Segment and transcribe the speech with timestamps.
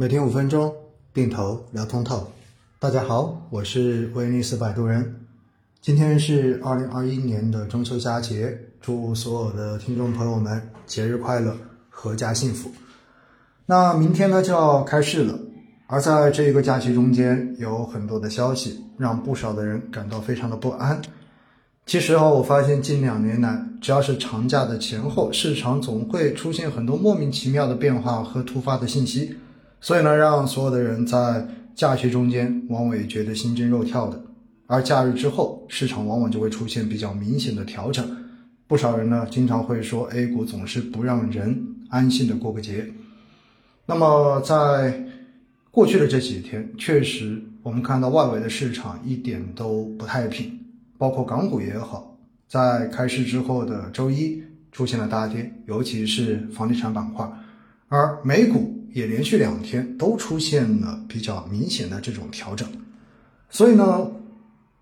[0.00, 0.72] 每天五分钟，
[1.12, 2.24] 定投聊通透。
[2.78, 5.26] 大家好，我是威尼斯摆渡人。
[5.80, 11.52] 今天是二零二一年的中秋佳节，祝所有的听众朋友们节日快乐，
[11.92, 12.70] 阖家幸福。
[13.66, 15.36] 那明天呢就要开市了，
[15.88, 21.02] 而在这一个假期中间，有很多的消息让不少的人感到非常的不安。
[21.86, 29.36] 其实啊，我发现近两年来，只要是长假的前后，市场总会出现很多莫名其妙的变化和突发的信息，
[29.80, 34.20] 所以呢，让所有的人在假期中间往往也觉得心惊肉跳的。
[34.66, 38.04] 而假日之后，市场往往就会出现比较明显的调整。
[38.66, 42.86] 不少人呢，经常会说 A 股总是不让人安心的过个节。
[43.86, 45.06] 那么在
[45.70, 50.58] 过去的这几天，确实我们看到外围的市场一点都不太平。
[50.98, 52.18] 包括港股也好，
[52.48, 54.42] 在开市之后的周一
[54.72, 57.26] 出现了大跌，尤其是房地产板块，
[57.88, 62.68] 而美股也连续两天都出现了比较明显的这种调整。
[63.50, 64.10] 所以呢，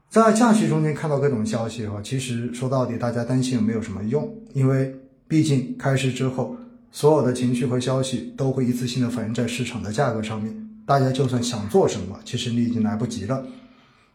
[0.08, 4.94] 在假期中间看到各种消息哈，其实说到底大家担心也没有什么用，因为
[5.28, 6.56] 毕竟开市之后，
[6.90, 13.44] 所有的情绪和消息都会一次性的反映在市场的价格上面，大家就算想做什么，其实你已经来不及了。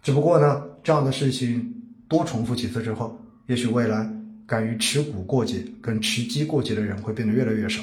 [0.02, 1.78] 只不过呢，这样的事情。
[2.12, 4.06] 多重复几次之后，也许未来
[4.46, 7.82] 敢于持股过节、跟持机过节的人会变得越来越少。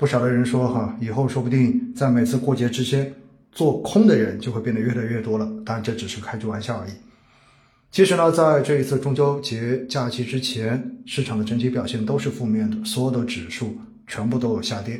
[0.00, 3.14] 不少的人说，哈，以后说不定在每次过节之前
[3.52, 5.44] 做空的人就会变得越来越多了。
[5.62, 6.92] 当然，这只是开句玩笑而已。
[7.90, 14.98] 其实呢，在这一次中秋节假期之前，市场的整体表现都是负面的，所有的指数全部都有下跌。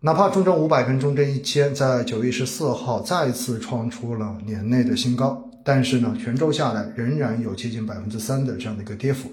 [0.00, 5.42] 哪怕中证五百跟中证一千在九月十四号再次创出了年内的新高。
[5.64, 9.32] 但是呢，全周下来仍然有接近百分之三的这样的一个跌幅。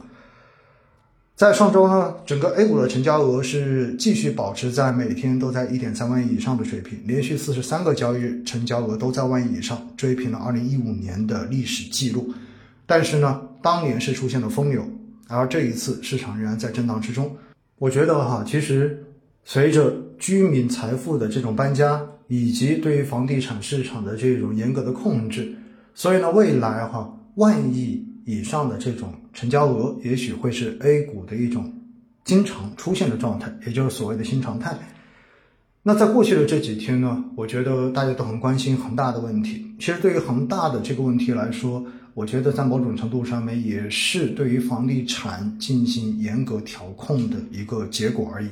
[1.36, 12.32] 在上周呢，整个 A 股的成交额是继续保持在每天都在一点三万亿以上的水平，连续四十三个交易日成交额都在万亿以上，追平了二零一五年的历史记录。
[12.86, 14.88] 但是呢，当年是出现了疯牛，
[15.28, 17.36] 而这一次市场仍然在震荡之中。
[17.80, 19.04] 我觉得哈，其实
[19.44, 25.56] 随着居民财富的这种搬家，以及对于房地产市场的这种严格的控制。
[25.96, 31.72] 所以呢，未来哈万亿以上的这种成交额，也许会是 A 股的一种
[32.24, 34.74] 经常出现的状态，也就是所谓的新常态。
[35.84, 39.66] 那在过去的这几天呢，我觉得大家都很关心恒大的问题。
[39.80, 41.84] 其实对于恒大的这个问题来说，
[42.14, 48.48] 我觉得在某种程度上面也是对于房地产进行严格调控的一个结果而已。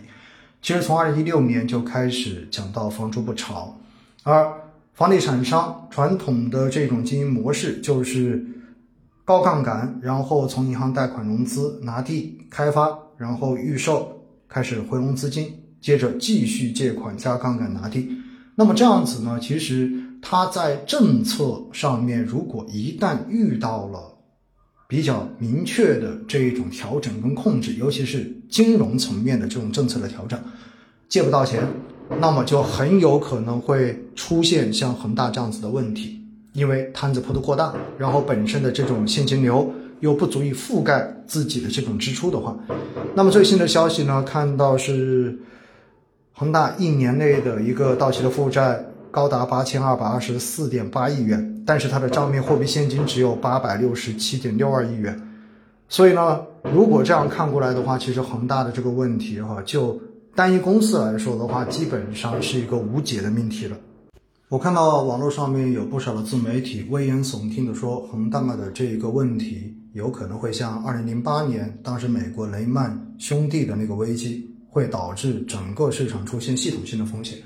[0.62, 3.78] 其实从二零一六年就开始讲到房住不炒，
[4.24, 4.52] 而
[4.94, 8.44] 房地产商传统的这种经营模式就是
[9.30, 14.12] 高杠杆，然后从银行贷款融资拿地开发，然后预售
[14.48, 18.10] 开始回笼资金，接着继续借款加杠杆拿地。
[18.56, 19.88] 那么这样子呢，其实
[20.20, 24.18] 它在政策上面，如果一旦遇到了
[24.88, 30.40] 比较明确的这一种调整跟控制，尤其是金融层面的这种政策的调整，
[31.08, 31.64] 借不到钱。
[32.20, 36.19] 那么就很有可能会出现像恒大这样子的问题，
[36.60, 42.56] 因为摊子铺的过大，然后本身的这种现金流又不足以覆盖自己的这种支出的话，
[43.16, 45.40] 那么最新的消息呢，看到是
[46.34, 55.20] 恒大一年内的一个到期的负债高达八千二百二十四点八亿元，但是它的账面货币现金只有八百六十七点六二亿元，
[55.88, 56.42] 所以呢，
[56.74, 60.00] 如果这样看过来的话，其实恒大的这个问题哈就。
[60.36, 63.76] 单一公司来说的话，基本上是一个无解的命题了。
[64.50, 77.38] 我看到网络上面有不少的自媒体危言耸听的说，恒大的这个问题有可能会像2008年当时美国雷曼兄弟的那个危机，会导致整个市场出现系统性的风险。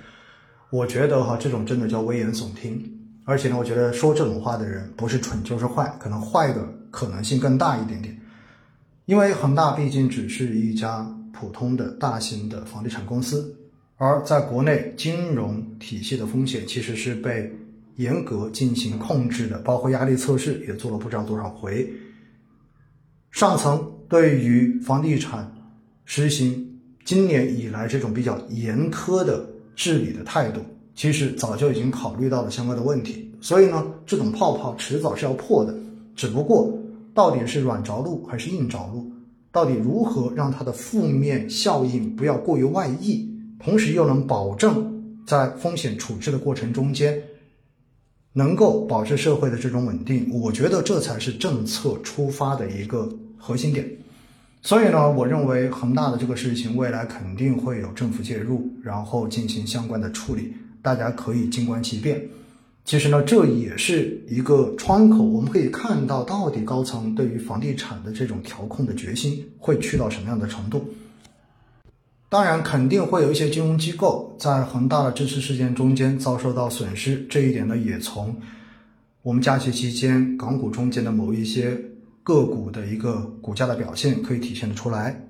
[0.69, 2.81] 我觉得哈，这种真的叫危言耸听。
[3.25, 8.17] 而且呢，我觉得说这种话的人不是蠢就是坏，可能坏的可能性更大一点点。
[9.07, 11.05] 因为恒大毕竟只是一家。
[11.35, 13.53] 普通的大型的房地产公司，
[14.05, 17.49] 而在国内金融体系的风险其实是被
[17.95, 21.89] 严格进行控制的，包括压力测试也做了不知道多少回。
[23.31, 25.49] 上层对于房地产
[26.03, 30.59] 实行今年以来这种比较严苛的治理的态度，
[30.93, 33.31] 其实早就已经考虑到了相关的问题。
[33.39, 35.73] 所以呢，这种泡泡迟早是要破的，
[36.13, 36.77] 只不过
[37.13, 39.09] 到底是软着陆还是硬着陆？
[39.49, 43.32] 到底如何让它的负面效应不要过于外溢，
[43.63, 47.23] 同时又能保证在风险处置的过程中间
[48.33, 50.29] 能够保持社会的这种稳定？
[50.31, 53.89] 我觉得这才是政策出发的一个核心点。
[54.61, 60.53] 所以呢，我认为恒大的这个事情未来肯定会有政府介入，然后进行相关的处理。
[60.81, 62.21] 大家可以静观其变。
[62.83, 70.85] 其实呢，这也是一个窗口，我们可以看到到底高层对于房地产的这种调控的决心会去到什么样的程度。
[72.33, 78.35] 当然，肯定会有一些金融机构在恒大的这次事件中间遭受到损失，这一点呢，也从
[79.21, 81.79] 我们假期期间港股中间的某一些
[82.23, 85.23] 个股的一个股价的表现可以体现的出来。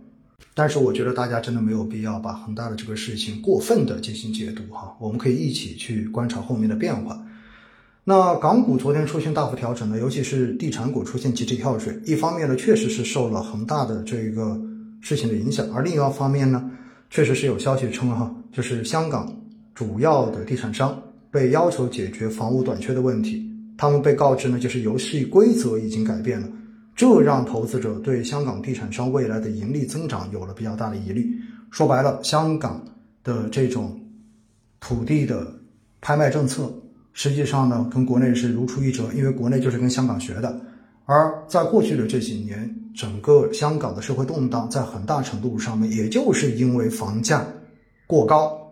[0.53, 7.21] 但是，我觉得大家真的没有必要把恒大的这个事情过分的进行解读哈，我们可以一起去观察后面的变化。
[8.05, 11.99] 那港股昨天出现大幅调整呢，尤其是地产股出现集体跳水。
[12.05, 14.57] 一方面呢，确实是受了恒大的这个
[15.01, 16.71] 事情的影响，而另一方面呢，
[17.13, 19.31] 确实是有消息称哈，就是香港
[19.75, 20.99] 主要的地产商
[21.29, 23.47] 被要求解决房屋短缺的问题。
[23.77, 26.47] 他们被告知呢，就是游戏规则已经改变了，
[26.95, 31.39] 这让投资者对香港地产商未来的盈利增长有了比较大的疑虑。
[31.69, 32.83] 说白了，香港
[33.23, 33.95] 的这种
[34.79, 35.53] 土地的
[36.01, 36.73] 拍卖政策。
[37.13, 40.59] 实际上呢，跟国内是如出一辙，因为国内就是跟香港学的。
[41.05, 47.45] 而在过去的这几年，整个香港的社会动荡，在很大程度上面，也就是因为房价
[48.07, 48.71] 过高，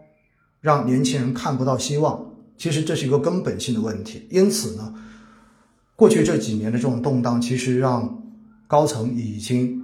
[0.61, 2.25] 让年轻人看不到希望。
[2.57, 4.25] 其实这是一个根本性的问题。
[4.29, 4.93] 因此呢，
[5.95, 8.23] 过去这几年的这种动荡，其实让
[8.67, 9.81] 高层已经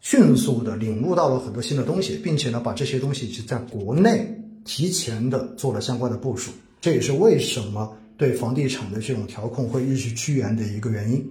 [0.00, 6.50] 迅速的领悟到了很多新的东西，并且呢，把这些东西是在国内提前的做了相关的部署。
[6.80, 11.26] 这也是为什么对房地产的这种调控会日趋严的一个原因，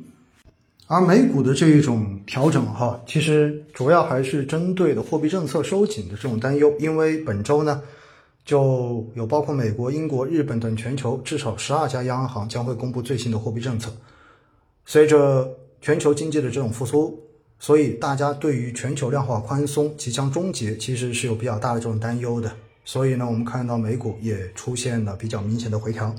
[0.88, 7.82] 而美股的这一种调整哈，其实主要还是针对的货币政策收紧的这种担忧，因为本周呢，
[8.46, 13.92] 就有包括美国、英国、日本等全球至少十二家央行将会公布最新的货币政策。
[14.86, 15.50] 随着
[15.82, 17.18] 全球经济的这种复苏，
[17.58, 22.52] 所以大家对于全球量化宽松即将终结，其实是有比较大的这种担忧的。
[22.84, 26.14] 所以呢，我们看到美股也出现了比较明显的回调。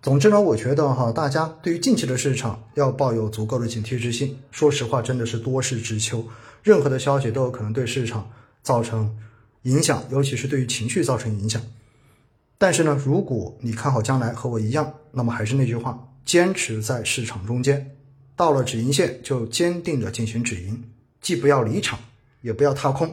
[0.00, 4.38] 总之呢，我觉得哈，大家对于近期的市场要抱有足够的警惕之心。
[4.52, 6.24] 说实话，真的是多事之秋，
[6.62, 8.30] 任何的消息都有可能对市场
[8.62, 9.18] 造成
[9.62, 11.60] 影响，尤其是对于情绪造成影响。
[12.58, 17.96] 但是呢，如果你看好将来和我一样，那么还是那句话，坚持在市场中间，
[18.36, 20.84] 到了止盈线就坚定的进行止盈，
[21.20, 21.98] 既不要离场，
[22.40, 23.12] 也不要踏空，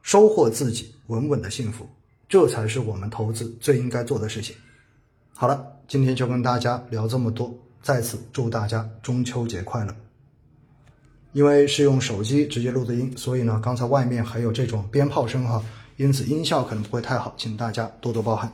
[0.00, 1.88] 收获自己稳稳的幸福。
[2.28, 4.54] 这才是我们投资最应该做的事情。
[5.40, 7.50] 好了，今天就跟大家聊这么多，
[7.80, 9.96] 在此祝大家中秋节快乐。
[11.32, 15.64] 因为是用手机直接录的音，所以呢，刚才外面还有这种鞭炮声哈，
[15.96, 18.52] 因此音效可能不会太好，请大家多多包涵。